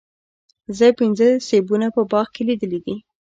زه 0.77 0.87
پنځه 0.99 1.27
سیبونه 1.47 1.87
په 1.95 2.01
باغ 2.11 2.27
کې 2.35 2.41
لیدلي 2.49 2.79
دي. 2.85 2.95